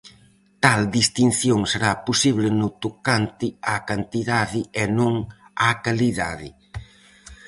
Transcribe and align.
Tal 0.63 0.81
distinción 0.97 1.59
será 1.71 1.91
posible 2.07 2.47
no 2.59 2.67
tocante 2.83 3.47
á 3.71 3.73
cantidade 3.89 4.61
e 4.81 4.85
non 4.97 5.13
á 5.65 5.67
calidade. 5.85 6.49